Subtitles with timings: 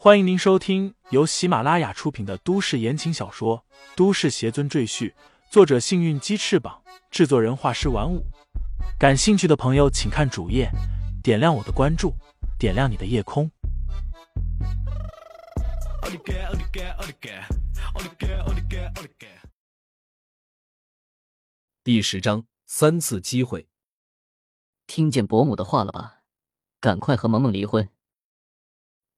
[0.00, 3.64] 欢迎您收听由喜马拉雅出品的都市言情小说
[3.96, 5.10] 《都市邪尊赘婿》，
[5.50, 8.24] 作者：幸运鸡翅膀，制作人：画师玩五。
[8.96, 10.70] 感兴趣的朋友，请看主页，
[11.20, 12.14] 点亮我的关注，
[12.60, 13.50] 点亮你的夜空。
[21.82, 23.66] 第十章三次机会。
[24.86, 26.20] 听见伯母的话了吧？
[26.80, 27.88] 赶快和萌萌离婚！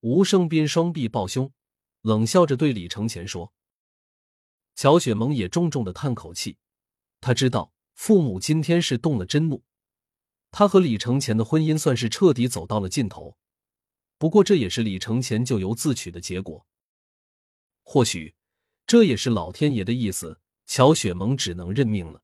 [0.01, 1.53] 吴胜斌双臂抱胸，
[2.01, 3.53] 冷笑着对李承前说。
[4.75, 6.57] 乔雪萌也重重的叹口气，
[7.21, 9.63] 他知道父母今天是动了真怒，
[10.51, 13.37] 他和李承前的婚姻算是彻底走到了尽头。
[14.17, 16.67] 不过这也是李承前咎由自取的结果。
[17.83, 18.35] 或许
[18.87, 22.23] 这也是老天爷的意思，乔雪萌只能认命了。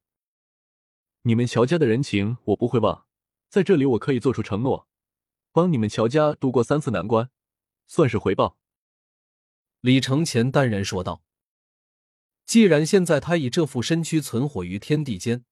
[1.23, 3.07] 你们乔家的人情我不会忘，
[3.51, 4.89] 在这里我可以做出承诺，
[5.53, 7.31] 帮你们乔家度过三次难关，
[7.87, 8.59] 算是回报。
[9.81, 11.23] 李承前淡然说道
[12.45, 15.45] ：“既然现在他以这副身躯存活于天地间，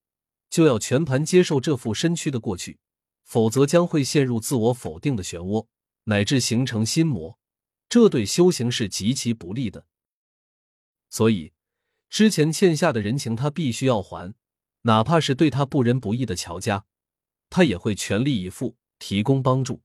[0.49, 2.79] 就要全盘接受这副身躯的过去，
[3.23, 5.67] 否则将会陷入自我否定的漩涡，
[6.05, 7.39] 乃至形成心魔，
[7.87, 9.85] 这对修行是极其不利的。
[11.09, 11.53] 所以，
[12.09, 14.33] 之前欠下的人情他必须要还。”
[14.87, 16.85] 哪怕是对他不仁不义的乔家，
[17.49, 19.81] 他也会全力以赴提供帮助。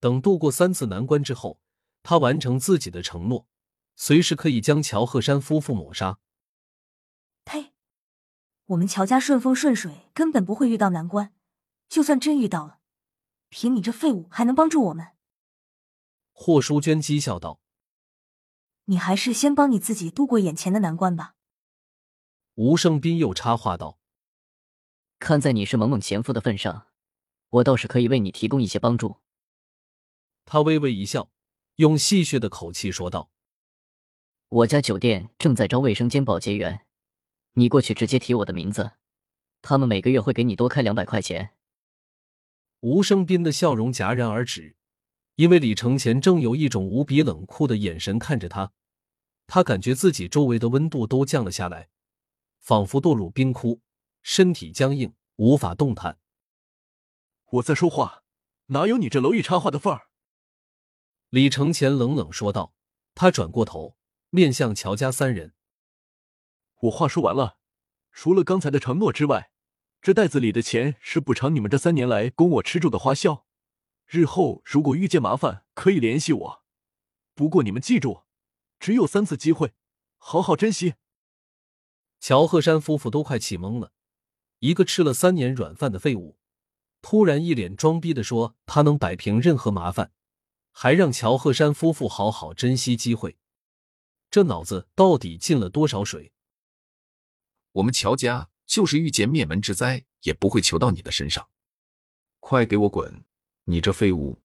[0.00, 1.60] 等度过三次难关之后，
[2.02, 3.46] 他完成自己的承诺，
[3.94, 6.18] 随时可以将乔鹤山夫妇抹杀。
[7.44, 7.74] 呸！
[8.66, 11.34] 我们乔家顺风顺水，根本不会遇到难关。
[11.88, 12.78] 就算真遇到了，
[13.50, 15.08] 凭你这废物还能帮助我们？
[16.32, 17.60] 霍淑娟讥笑道
[18.86, 21.34] ：“你还是先帮你自己度过眼前的难关吧。”
[22.54, 23.98] 吴胜斌又插话道
[25.18, 26.86] ：“看在你是萌萌前夫的份上，
[27.48, 29.16] 我倒是可以为你提供一些帮助。”
[30.52, 31.30] 他微微一笑，
[31.76, 33.30] 用戏谑的口气说道
[34.50, 36.86] ：“我家酒店正在招卫生间保洁员，
[37.52, 38.94] 你过去直接提我的名字，
[39.62, 41.50] 他们每个月会给你多开两百块钱。”
[42.82, 44.74] 吴生斌的笑容戛然而止，
[45.36, 48.72] 因为李承前正有一种无比冷酷的眼神看着他，
[49.46, 51.90] 他感觉自己周围的温度都降了下来。
[52.58, 53.82] 仿佛堕入冰窟，
[54.20, 56.18] 身体僵硬，无法动弹。
[57.52, 58.24] 我在说话，
[58.66, 60.09] 哪有你这蝼蚁插话的份儿？
[61.30, 62.74] 李承前冷冷说道。
[63.12, 63.96] 他转过头，
[64.30, 65.52] 面向乔家三人
[66.82, 67.58] ：“我话说完了，
[68.12, 69.50] 除了刚才的承诺之外，
[70.00, 73.44] 这袋子里的钱是补偿你们这三年来供我吃住的花销。
[74.06, 76.64] 日后如果遇见麻烦，可以联系我。
[77.34, 78.22] 不过你们记住，
[78.78, 79.74] 只有三次机会，
[80.16, 80.94] 好好珍惜。”
[82.20, 83.92] 乔鹤山夫妇都快气懵了，
[84.60, 86.38] 一个吃了三年软饭的废物，
[87.02, 90.12] 突然一脸装逼的说他能摆平任何麻烦，
[90.72, 93.36] 还让乔鹤山夫妇好好珍惜机会，
[94.30, 96.32] 这脑子到底进了多少水？
[97.72, 101.48] 我们乔家就是遇见灭门之灾，也不会求到你的身上。
[102.38, 103.24] 快给我滚！
[103.64, 104.40] 你这废物！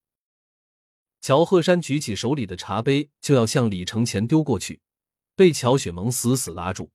[1.21, 4.81] 乔鹤山举起手里的茶杯就要向李承前丢过去，
[5.35, 6.91] 被乔雪萌死死拉住。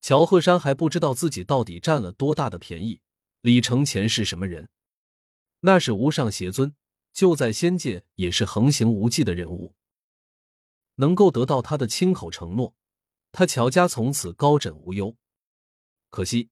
[0.00, 3.00] 乔鹤山还不知道自己到底占了多大的便宜。
[3.40, 4.68] 李承前是什么人？
[5.60, 6.74] 那是无上邪尊，
[7.12, 9.74] 就在仙界也是横行无忌的人物。
[10.96, 12.74] 能够得到他的亲口承诺，
[13.32, 15.16] 他乔家从此高枕无忧。
[16.10, 16.50] 可惜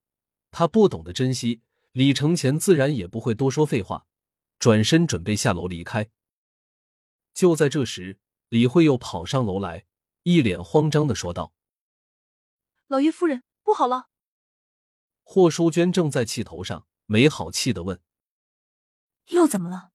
[0.51, 1.61] 他不懂得珍惜，
[1.93, 4.07] 李承前自然也不会多说废话，
[4.59, 6.11] 转身准备下楼离开。
[7.35, 9.85] 就在这时，李慧又跑上楼来，
[10.23, 11.53] 一脸慌张的说道。
[12.87, 14.09] 老爷夫人，不好了！
[15.23, 18.01] 霍淑娟正在气头上，没好气的问
[19.29, 19.91] ：“又怎么了？”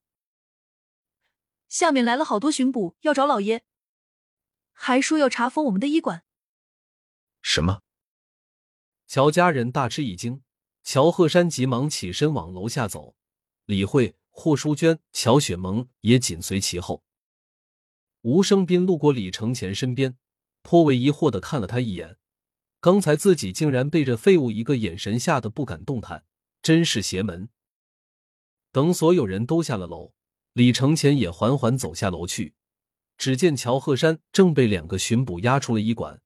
[1.73, 3.63] 下面来了好多巡捕，要找老爷，
[4.73, 6.23] 还说要查封我们的医馆。
[7.41, 7.81] 什么？
[9.07, 10.43] 乔家人大吃一惊，
[10.83, 13.15] 乔鹤山急忙起身往楼下走，
[13.65, 17.03] 李慧、霍淑娟、乔雪萌也紧随其后。
[18.21, 20.15] 吴生斌路过李承前身边，
[20.61, 22.19] 颇为疑惑的看了他一眼。
[22.79, 26.23] 刚才自己竟然被这废物一个眼神吓得不敢动弹，
[26.61, 27.49] 真是邪门。
[28.71, 30.13] 等所有人都下了楼，
[30.53, 32.53] 李承前也缓缓走下楼去。
[33.17, 36.19] 只见乔鹤山正被两个巡捕押出了医馆，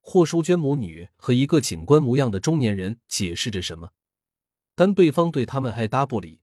[0.00, 3.90] 霍淑娟母女和一个警官模样的中年人解释着什么，
[4.74, 6.40] 但对方对他们爱搭不理，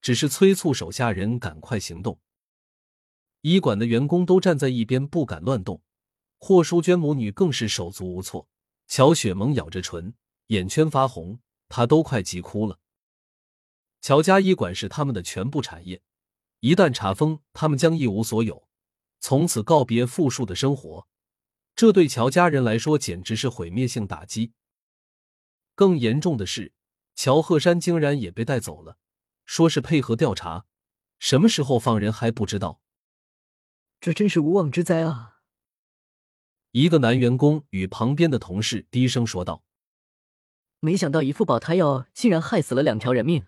[0.00, 2.18] 只是催促手下人赶快行动。
[3.42, 5.82] 医馆的员工都站在一边不敢乱动，
[6.38, 8.48] 霍淑娟母女更是手足无措。
[8.86, 10.14] 乔雪萌咬着唇，
[10.46, 12.78] 眼圈发红，她都快急哭了。
[14.00, 16.00] 乔家医馆是他们的全部产业，
[16.62, 18.68] 一旦查封，他们将一无所有。
[19.18, 21.08] 从此告别富庶的生活。
[21.74, 24.52] 这对乔家人来说简直是毁灭性打击。
[25.74, 26.72] 更严重的是，
[27.16, 28.96] 乔鹤山竟然也被带走了，
[29.44, 30.66] 说是配合调查，
[31.18, 32.80] 什么时候放人还不知道。
[34.00, 35.40] 这真是无妄之灾啊！
[36.70, 39.64] 一个男员工与旁边的同事低声说道
[40.78, 43.46] ：“没想到一副保胎药竟然害死了两条人命，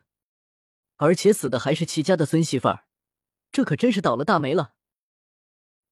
[0.97, 2.87] 而且死的还是齐家的孙媳妇儿，
[3.55, 4.75] 这可真是倒了大霉了。”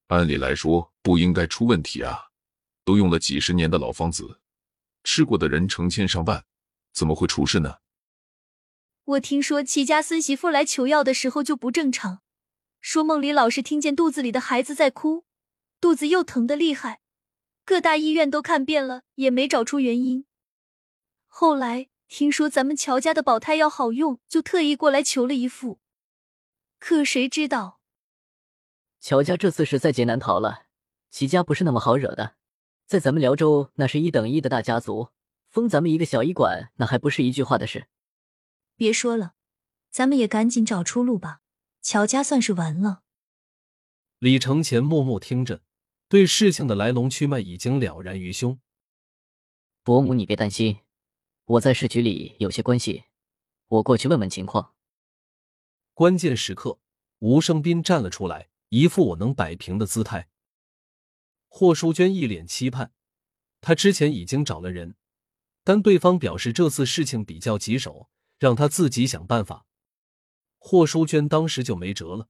[0.08, 2.30] 按理来说不应该出问题啊，
[2.84, 4.40] 都用了几十年的老方子，
[5.04, 6.44] 吃过的人成千上万，
[6.92, 7.76] 怎么会出事呢？
[9.04, 12.20] 我听说齐家孙媳妇来求药的时候就不正常，
[12.80, 15.24] 说梦里老是听见肚子里的孩子在哭，
[15.80, 17.00] 肚子又疼的厉害，
[17.64, 20.26] 各大医院都看遍了也没找出原因。
[21.26, 25.80] 后来听说咱们乔家的保胎药好用，就特意过来求了一副，
[26.84, 27.78] 可谁知道。
[28.98, 30.66] 乔家这次是在劫难逃了，
[31.12, 32.34] 齐家不是那么好惹的，
[32.86, 35.10] 在咱们辽州那是一等一的大家族，
[35.48, 37.86] 封咱们一个小医馆，那还不是一句话的事。
[38.74, 39.34] 别说了，
[39.92, 41.40] 咱们也赶紧找出路吧，
[41.80, 43.02] 乔家算是完了。
[44.18, 45.62] 李承前默默听着，
[46.08, 48.58] 对事情的来龙去脉已经了然于胸。
[49.84, 50.80] 伯母，你别担心，
[51.44, 53.04] 我在市局里有些关系，
[53.68, 54.74] 我过去问问情况。
[55.94, 56.78] 关键时刻，
[57.18, 58.48] 吴生斌站了出来。
[58.70, 60.30] 一副我能摆平的姿态。
[61.48, 62.94] 霍淑娟一脸期盼，
[63.60, 64.96] 她之前已经找了人，
[65.62, 68.08] 但对方表示这次事情比较棘手，
[68.38, 69.66] 让她自己想办法。
[70.58, 72.28] 霍淑娟当时就没辙了，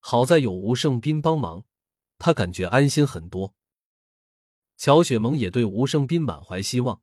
[0.00, 1.64] 好在有吴胜斌帮忙，
[2.18, 3.54] 她感觉安心很多。
[4.76, 7.00] 乔雪萌也对吴胜斌满怀希望，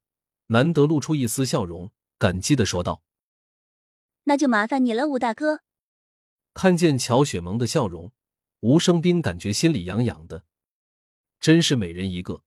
[0.48, 3.02] 难得露出一丝笑容，感激的说道
[4.24, 5.62] ：“那就麻烦你了，吴大哥。”
[6.54, 8.12] 看见乔雪萌的笑容。
[8.60, 10.46] 吴生斌感觉心里痒痒的，
[11.40, 12.44] 真是美人一个，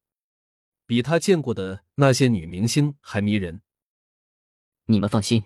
[0.87, 3.63] 比他见过的那些女明星还迷人。
[4.85, 5.43] 你们放心，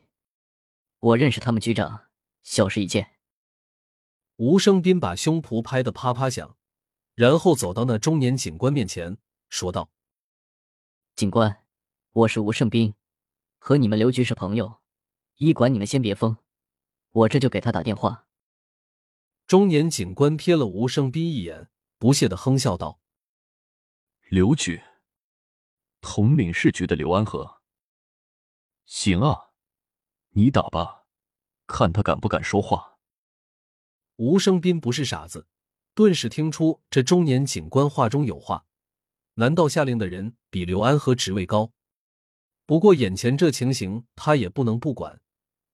[0.98, 2.08] 我认识他们局长，
[2.42, 3.16] 小事一件。
[4.36, 6.58] 吴生斌把胸脯拍得啪啪响，
[7.14, 9.16] 然后走到那中年警官面前，
[9.48, 9.90] 说道
[11.16, 11.64] ：“警官，
[12.12, 12.94] 我是吴胜斌，
[13.58, 14.82] 和你们刘局是朋友，
[15.38, 16.36] 医馆你们先别封，
[17.10, 18.26] 我这就给他打电话。”
[19.46, 23.00] 中年警官瞥了吴胜斌一眼，不屑的哼笑道
[24.28, 24.82] ：“刘局，
[26.00, 27.62] 统领市局的刘安和，
[28.84, 29.50] 行啊，
[30.30, 31.06] 你打吧，
[31.66, 32.98] 看他敢不敢说话。”
[34.16, 35.46] 吴胜斌不是傻子，
[35.94, 38.66] 顿时听出这中年警官话中有话。
[39.34, 41.72] 难道下令的人比刘安和职位高？
[42.66, 45.22] 不过眼前这情形，他也不能不管，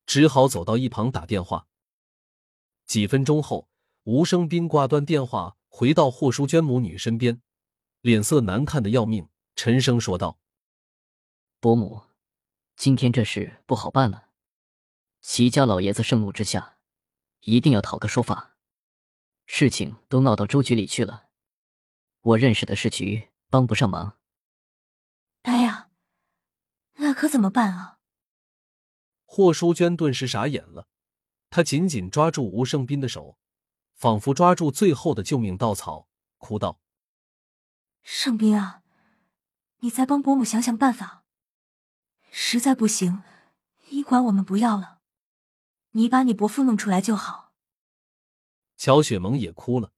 [0.06, 1.66] 只好走到一旁打电话。
[2.84, 3.68] 几分钟后，
[4.02, 7.40] 吴生斌挂断电话，回到霍淑娟母女身边，
[8.02, 10.38] 脸色难看的要命，沉声说道
[11.60, 12.02] ：“伯母，
[12.76, 14.28] 今天这事不好办了。
[15.22, 16.76] 齐家老爷子盛怒之下，
[17.40, 18.56] 一定要讨个说法。
[19.46, 21.28] 事情都闹到州局里去了，
[22.20, 24.18] 我认识的市局帮不上忙。
[25.42, 25.88] 哎呀，
[26.96, 27.92] 那可怎么办啊？”
[29.34, 30.86] 霍淑娟顿时傻眼了。
[31.50, 33.36] 她紧紧抓住吴胜斌的手，
[33.92, 36.06] 仿佛抓住最后的救命稻草，
[36.38, 36.78] 哭道
[38.00, 38.84] ：“胜斌啊，
[39.80, 41.24] 你再帮伯母想想办法。
[42.30, 43.24] 实在不行，
[43.88, 45.00] 医馆我们不要了，
[45.90, 47.52] 你把你伯父弄出来就好。”
[48.78, 49.90] 乔雪萌也哭了，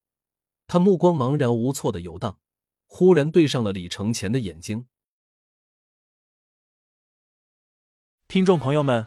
[0.66, 2.40] 她目光茫然无措的游荡，
[2.86, 4.88] 忽然对上了李承前的眼睛。
[8.28, 9.06] 听众朋友们，